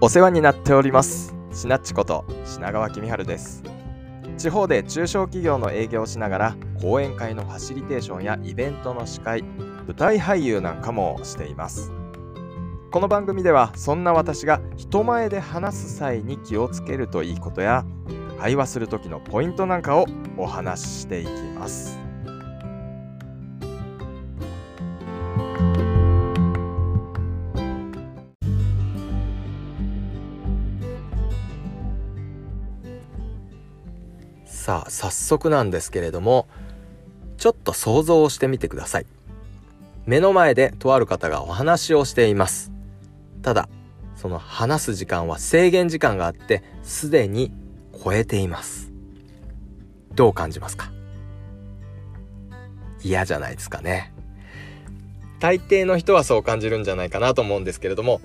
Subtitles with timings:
[0.00, 1.34] お世話になっております。
[1.52, 3.64] しなっちこと品川公春です。
[4.36, 11.90] 地方で中小企業の営業をしながら講演会のファシリテーションやイベントの司会舞台俳優なんかもしています。
[12.92, 17.84] この番組ではそんな私が人前で話す際に気をつけるといいことや
[18.38, 20.06] 会話する時のポイントなんかを
[20.36, 22.07] お話ししていきます。
[34.68, 36.46] さあ早速なんですけれども
[37.38, 39.06] ちょっと想像をしてみてください。
[40.04, 42.70] 目の前でとある方がお話をしています。
[43.40, 43.70] ただ
[44.14, 47.50] その話す時間は制限時間があってすでに
[48.04, 48.92] 超えています。
[50.14, 50.92] どう感じますか？
[53.02, 54.12] 嫌じゃないですかね。
[55.40, 58.20] 大抵の人はそう感じるんじゃないかなと思うんですけれども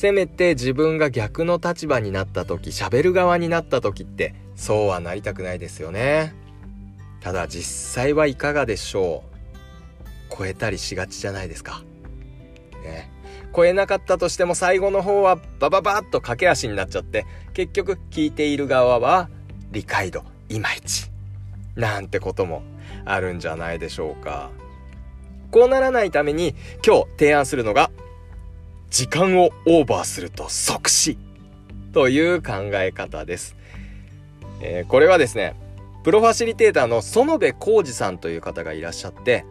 [0.00, 6.34] せめて自分が逆の立場になった時喋る側になった時ってそうはなりたくないですよね。
[7.20, 9.22] ただ実際はいかがでしょ
[10.32, 10.34] う。
[10.34, 11.82] 超えたりしがちじゃないですか。
[12.82, 13.10] ね。
[13.54, 19.28] 超えなかったとしても最後の方はバババッと駆け足になっちゃって結局聞いている側は
[19.70, 21.10] 理解度いまいち。
[21.76, 22.62] なんてことも
[23.04, 24.48] あるんじゃないでしょうか。
[25.50, 27.90] こうならないために今日提案するのが
[28.90, 31.16] 時間をオーバーすると即死
[31.92, 33.56] という考え方です、
[34.60, 35.54] えー、これはですね
[36.02, 39.44] プロファシリテーターの園部浩二さんという方がいらっしゃって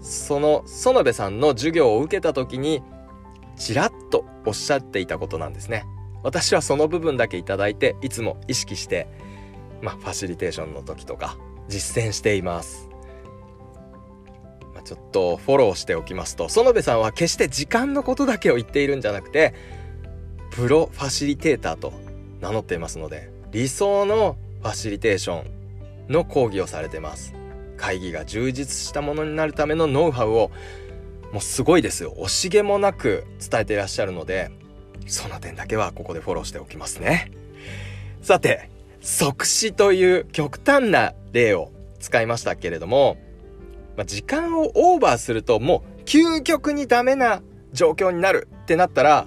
[0.00, 2.82] その園部さんの授業を受けた時に
[3.56, 5.84] ちらっとおっしゃっていたことなんですね。
[6.22, 9.06] 私はその部分だけいただいていつも意識して
[9.80, 11.36] まあファシリテーションの時とか
[11.68, 12.85] 実践しています、
[14.86, 19.52] ちょっとフォローしておきますと園部さんは決して時間のことだけを言っているんじゃなくて
[20.52, 21.92] プロファシリテーターと
[22.40, 27.34] 名乗っていますので理想のファシリテーションの講義をされてます。
[27.76, 30.50] 会議が充実したものになるためのノウハウを
[31.32, 32.14] もうすごいですよ。
[32.18, 34.50] 惜しげもなく伝えていらっしゃるので
[35.06, 37.30] その点だけはここでフォローしておきますね。
[38.22, 43.18] さて即死という極端な例を使いましたけれども、
[43.96, 47.42] まあ、時間をオーバーするともう究極にダメな
[47.72, 49.26] 状況になるってなったら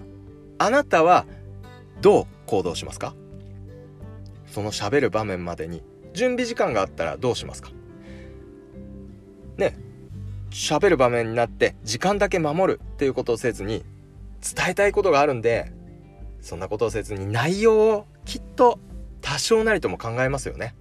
[0.58, 1.26] あなたは
[2.02, 3.14] どう行動しますか？
[4.48, 7.72] その喋る場面までに準備時間があったらどうしますか？
[9.58, 9.76] ね
[10.52, 13.84] 喋る場面になって時間だけ守るっていうことをせずに
[14.42, 15.72] 伝えたいことがあるんで
[16.42, 18.80] そんなことをせずに内容をきっと
[19.22, 20.74] 多少なりとも考えますよね。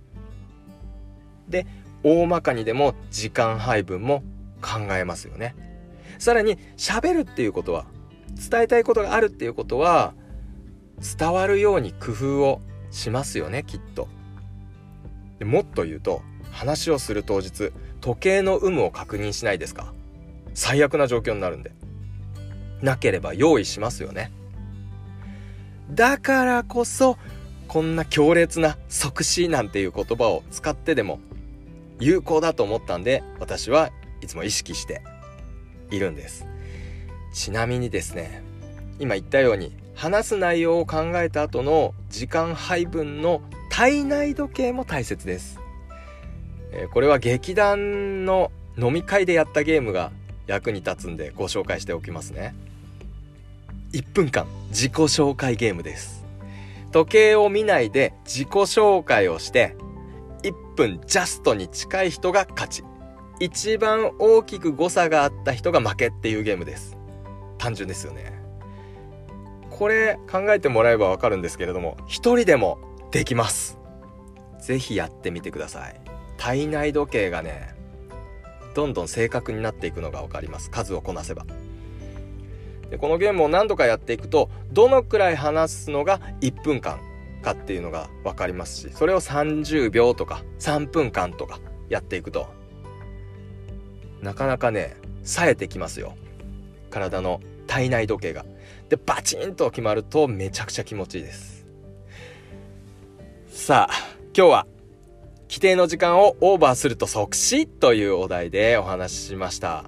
[1.48, 1.66] で
[2.03, 4.22] 大まかにでも時間配分も
[4.60, 5.54] 考えますよね。
[6.19, 7.86] さらに喋るっていうことは
[8.50, 10.14] 伝えたいことがあるっていうことは
[11.19, 12.60] 伝わるように工夫を
[12.91, 14.09] しますよねきっと。
[15.38, 19.92] でもっと言うと話をする当日時計の有無を確認しないですか
[20.54, 21.72] 最悪な状況になるんで
[22.82, 24.32] なければ用意しますよね
[25.91, 27.16] だからこそ
[27.66, 31.20] こんな強烈な即死なんていう言葉を使ってでも
[32.00, 35.03] 有効だと思ったんで私はいつも意識して
[35.91, 36.47] いるんです。
[37.32, 38.42] ちなみにですね
[38.98, 45.59] 今言ったように話す内容を考えた後の時間配分の体内時計も大切です。
[46.72, 50.12] えー、これは劇団の飲み会でやったゲームが
[50.47, 52.54] 役に立つんでご紹介しておきますね。
[53.92, 56.25] 1分間自己紹介ゲームです。
[56.92, 59.76] 時計を見ないで自己紹介をして
[60.78, 62.84] 分ジャストに近い人が勝ち。
[63.41, 66.97] 一番大きく誤差があった人が負けっていうゲームです。
[67.59, 68.41] 単純ですよね。
[69.71, 72.78] これ考えてもらえばわかるんですけれども一人でも
[73.11, 73.78] できます。
[74.61, 76.00] 是非やってみてください。
[76.37, 77.75] 体内時計がね
[78.75, 80.71] どんどん正確になっていくのが分かります。
[80.71, 81.45] 数をこなせば。
[82.89, 87.01] でこのゲームを何度かやっていくとどのくらい話すのが1分間
[87.40, 92.48] かっていうのが分かりますしそれを30秒とか3分間とかやっていくと
[94.22, 96.16] なかなかね冴えてきますよ
[96.90, 98.44] 体の体内時計が
[98.88, 101.66] でバチンと決まるとめちゃくちゃ気持ちいいです
[103.50, 103.94] さあ
[104.36, 104.66] 今日は
[105.48, 109.84] 規定の時間をオーバーすると即死というお題でお話ししました。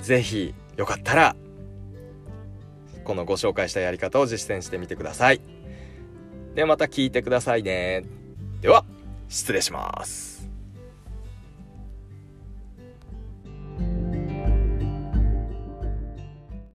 [0.00, 1.36] ぜひよかったら
[3.04, 5.40] このご紹介したやり方を実践してみてください。
[6.54, 8.04] ではまた聞いてくださいね。
[8.60, 8.84] では
[9.28, 10.37] 失礼します。